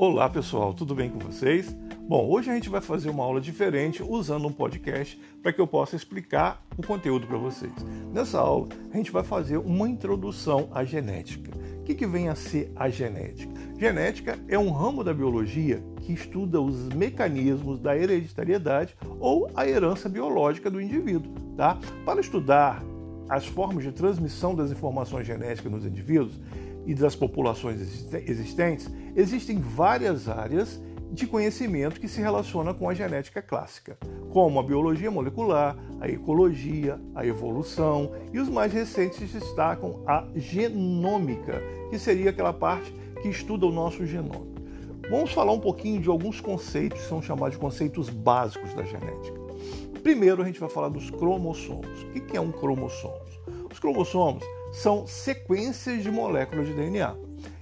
[0.00, 1.76] Olá pessoal, tudo bem com vocês?
[2.08, 5.66] Bom, hoje a gente vai fazer uma aula diferente usando um podcast para que eu
[5.66, 7.72] possa explicar o conteúdo para vocês.
[8.12, 11.50] Nessa aula, a gente vai fazer uma introdução à genética.
[11.80, 13.52] O que, que vem a ser a genética?
[13.76, 20.08] Genética é um ramo da biologia que estuda os mecanismos da hereditariedade ou a herança
[20.08, 21.34] biológica do indivíduo.
[21.56, 21.76] Tá?
[22.04, 22.84] Para estudar
[23.28, 26.40] as formas de transmissão das informações genéticas nos indivíduos,
[26.88, 30.80] e das populações existentes, existem várias áreas
[31.12, 33.98] de conhecimento que se relacionam com a genética clássica,
[34.30, 41.62] como a biologia molecular, a ecologia, a evolução e os mais recentes destacam a genômica,
[41.90, 44.46] que seria aquela parte que estuda o nosso genoma.
[45.10, 49.38] Vamos falar um pouquinho de alguns conceitos que são chamados de conceitos básicos da genética.
[50.02, 52.02] Primeiro, a gente vai falar dos cromossomos.
[52.02, 53.20] O que é um cromossomo?
[53.70, 54.42] Os cromossomos
[54.78, 57.16] são sequências de moléculas de DNA.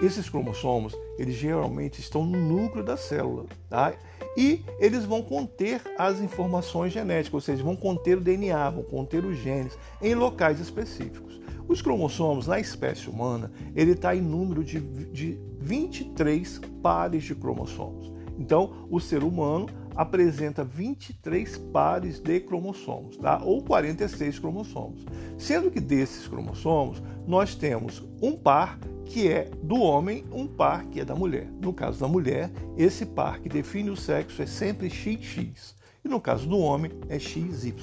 [0.00, 3.94] Esses cromossomos, eles geralmente estão no núcleo da célula, tá?
[4.36, 9.24] E eles vão conter as informações genéticas, ou seja, vão conter o DNA, vão conter
[9.24, 11.40] os genes em locais específicos.
[11.66, 18.12] Os cromossomos na espécie humana, ele está em número de, de 23 pares de cromossomos.
[18.38, 19.66] Então, o ser humano
[19.98, 23.42] apresenta 23 pares de cromossomos, tá?
[23.42, 25.04] ou 46 cromossomos.
[25.36, 31.00] Sendo que desses cromossomos, nós temos um par que é do homem, um par que
[31.00, 31.50] é da mulher.
[31.60, 35.74] No caso da mulher, esse par que define o sexo é sempre XX.
[36.04, 37.74] E no caso do homem, é XY.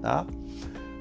[0.00, 0.26] Tá?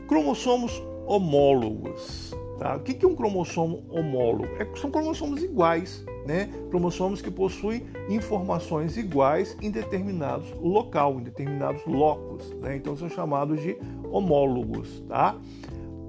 [0.09, 0.73] Cromossomos
[1.07, 2.35] homólogos.
[2.59, 2.75] Tá?
[2.75, 4.49] O que é um cromossomo homólogo?
[4.59, 6.47] É, são cromossomos iguais, né?
[6.69, 12.51] cromossomos que possuem informações iguais em determinados local, em determinados locos.
[12.61, 12.77] Né?
[12.77, 13.75] Então são chamados de
[14.11, 15.01] homólogos.
[15.07, 15.35] Tá?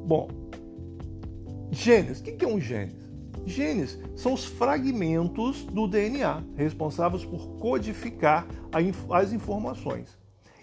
[0.05, 0.29] Bom,
[1.71, 2.21] genes.
[2.21, 2.95] O que é um gene?
[3.47, 8.47] Genes são os fragmentos do DNA responsáveis por codificar
[9.11, 10.19] as informações.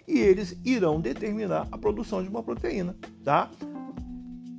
[0.06, 3.50] E eles irão determinar a produção de uma proteína, tá?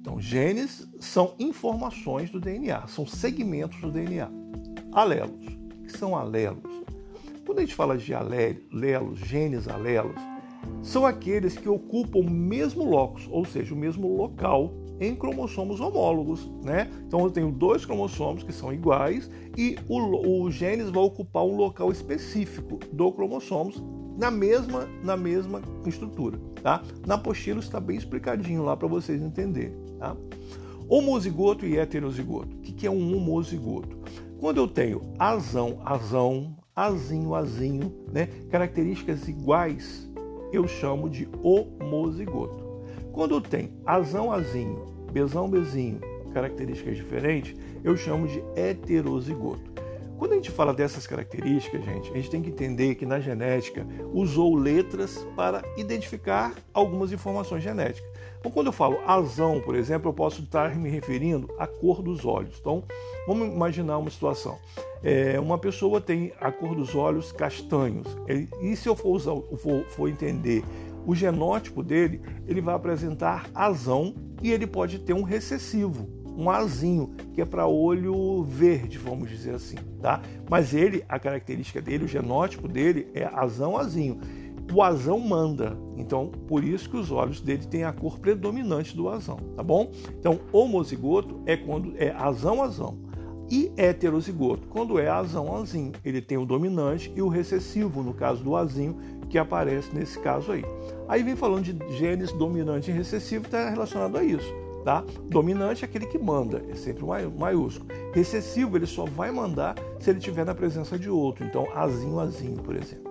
[0.02, 4.39] Então, genes são informações do DNA, são segmentos do DNA.
[4.92, 5.46] Alelos.
[5.46, 6.64] O que são alelos?
[7.46, 10.20] Quando a gente fala de alelos, genes alelos,
[10.82, 16.50] são aqueles que ocupam o mesmo locus, ou seja, o mesmo local em cromossomos homólogos,
[16.64, 16.90] né?
[17.08, 21.56] Então eu tenho dois cromossomos que são iguais e o, o genes vai ocupar um
[21.56, 23.82] local específico do cromossomos
[24.18, 26.84] na mesma na mesma estrutura, tá?
[27.06, 30.16] Na apostila está bem explicadinho lá para vocês entenderem, tá?
[30.88, 32.56] Homozigoto e heterozigoto.
[32.58, 33.98] O que é um homozigoto?
[34.40, 38.30] Quando eu tenho azão, azão, azinho, azinho, né?
[38.50, 40.10] Características iguais,
[40.54, 42.64] eu chamo de homozigoto.
[43.12, 46.00] Quando tem azão, azinho, bezão, bezinho,
[46.34, 49.79] características diferentes, eu chamo de heterozigoto.
[50.20, 53.88] Quando a gente fala dessas características, gente, a gente tem que entender que na genética
[54.14, 58.12] usou letras para identificar algumas informações genéticas.
[58.38, 62.26] Então, quando eu falo azão, por exemplo, eu posso estar me referindo à cor dos
[62.26, 62.58] olhos.
[62.60, 62.84] Então,
[63.26, 64.58] vamos imaginar uma situação.
[65.02, 68.08] É, uma pessoa tem a cor dos olhos castanhos.
[68.62, 70.66] E se eu for, usar, for, for entender
[71.06, 76.08] o genótipo dele, ele vai apresentar azão e ele pode ter um recessivo,
[76.40, 80.22] um azinho, que é para olho verde, vamos dizer assim, tá?
[80.50, 84.20] Mas ele, a característica dele, o genótipo dele é azão azinho.
[84.74, 89.10] O azão manda, então por isso que os olhos dele têm a cor predominante do
[89.10, 89.92] azão, tá bom?
[90.20, 93.10] Então homozigoto é quando é azão azão
[93.50, 98.44] e heterozigoto, quando é azão azinho, ele tem o dominante e o recessivo, no caso
[98.44, 98.96] do azinho,
[99.28, 100.64] que aparece nesse caso aí.
[101.08, 104.54] Aí vem falando de genes dominante e recessivo, está relacionado a isso.
[104.84, 105.04] Tá?
[105.28, 107.04] Dominante é aquele que manda, é sempre
[107.38, 107.90] maiúsculo.
[108.14, 111.46] Recessivo, ele só vai mandar se ele estiver na presença de outro.
[111.46, 113.10] Então, azinho, azinho, por exemplo.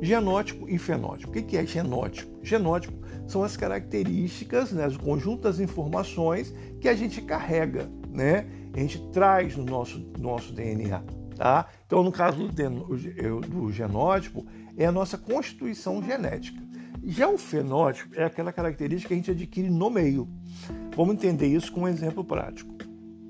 [0.00, 1.30] Genótipo e fenótipo.
[1.30, 2.30] O que é genótipo?
[2.42, 2.98] Genótipo
[3.28, 8.46] são as características, né, o conjunto das informações que a gente carrega, né?
[8.74, 11.02] A gente traz no nosso, nosso DNA.
[11.36, 11.66] Tá?
[11.86, 16.60] Então, no caso do, do genótipo, é a nossa constituição genética.
[17.02, 20.28] Já o fenótipo é aquela característica que a gente adquire no meio.
[20.94, 22.74] Vamos entender isso com um exemplo prático.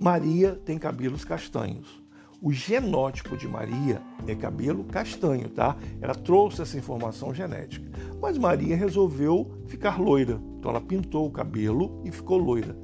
[0.02, 2.02] Maria tem cabelos castanhos.
[2.42, 5.76] O genótipo de Maria é cabelo castanho, tá?
[6.00, 7.88] Ela trouxe essa informação genética.
[8.20, 10.40] Mas Maria resolveu ficar loira.
[10.58, 12.76] Então ela pintou o cabelo e ficou loira.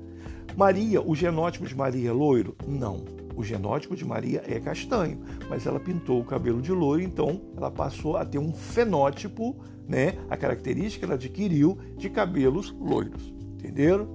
[0.57, 2.55] Maria, o genótipo de Maria é loiro?
[2.67, 3.26] Não.
[3.37, 7.71] O genótipo de Maria é castanho, mas ela pintou o cabelo de loiro, então ela
[7.71, 9.55] passou a ter um fenótipo,
[9.87, 10.15] né?
[10.31, 13.35] A característica que ela adquiriu de cabelos loiros.
[13.59, 14.09] Entenderam?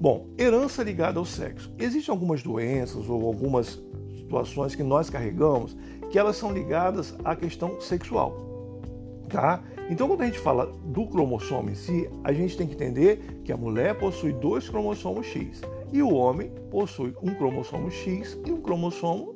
[0.00, 1.72] Bom, herança ligada ao sexo.
[1.78, 3.80] Existem algumas doenças ou algumas
[4.16, 5.76] situações que nós carregamos
[6.10, 8.80] que elas são ligadas à questão sexual,
[9.28, 9.62] tá?
[9.88, 13.52] Então, quando a gente fala do cromossomo em si, a gente tem que entender que
[13.52, 15.60] a mulher possui dois cromossomos X
[15.92, 19.34] e o homem possui um cromossomo X e um cromossomo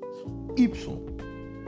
[0.56, 0.98] Y.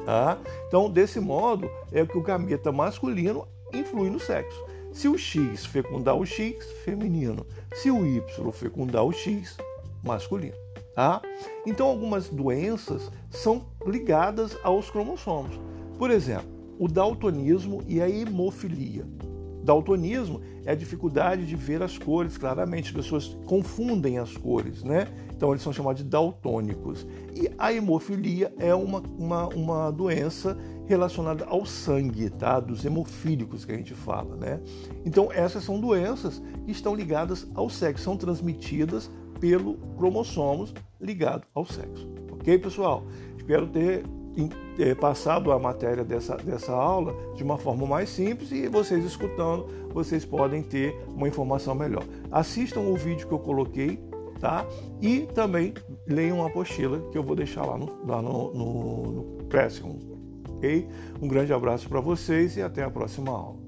[0.04, 0.38] Tá?
[0.68, 4.64] Então, desse modo, é que o gameta masculino influi no sexo.
[4.92, 7.44] Se o X fecundar o X, feminino.
[7.74, 9.56] Se o Y fecundar o X,
[10.02, 10.54] masculino.
[10.94, 11.20] Tá?
[11.66, 15.60] Então, algumas doenças são ligadas aos cromossomos.
[15.98, 16.48] Por exemplo,
[16.78, 19.04] o daltonismo e a hemofilia.
[19.66, 25.08] Daltonismo é a dificuldade de ver as cores claramente, as pessoas confundem as cores, né?
[25.34, 27.04] Então eles são chamados de daltônicos.
[27.34, 32.60] E a hemofilia é uma, uma, uma doença relacionada ao sangue, tá?
[32.60, 34.60] Dos hemofílicos que a gente fala, né?
[35.04, 39.10] Então essas são doenças que estão ligadas ao sexo, são transmitidas
[39.40, 42.08] pelo cromossomos ligado ao sexo.
[42.30, 43.04] Ok, pessoal?
[43.36, 44.04] Espero ter
[45.00, 50.24] passado a matéria dessa, dessa aula de uma forma mais simples e vocês escutando, vocês
[50.24, 52.04] podem ter uma informação melhor.
[52.30, 53.98] Assistam o vídeo que eu coloquei,
[54.40, 54.66] tá?
[55.00, 55.74] E também
[56.06, 59.98] leiam a apostila que eu vou deixar lá no, lá no, no, no Pressing,
[60.50, 60.88] ok?
[61.20, 63.65] Um grande abraço para vocês e até a próxima aula.